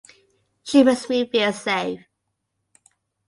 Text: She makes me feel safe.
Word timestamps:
She 0.63 0.81
makes 0.83 1.07
me 1.09 1.29
feel 1.29 1.53
safe. 1.53 1.99